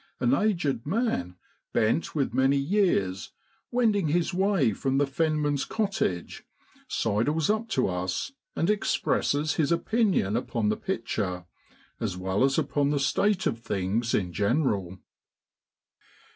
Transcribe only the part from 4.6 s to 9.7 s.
from the fenman's cottage, sidles up to us and expresses